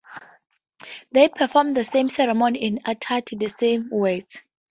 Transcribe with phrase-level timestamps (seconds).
[1.11, 4.41] They performed the same ceremony and uttered the same words.